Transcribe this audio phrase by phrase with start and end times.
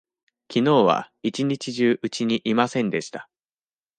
[0.47, 3.29] きのうは一日中うちにいませんでした。